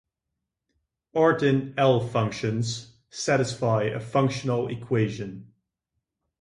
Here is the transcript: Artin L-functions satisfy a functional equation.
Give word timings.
Artin 1.15 1.75
L-functions 1.77 2.93
satisfy 3.11 3.83
a 3.83 3.99
functional 3.99 4.67
equation. 4.67 5.53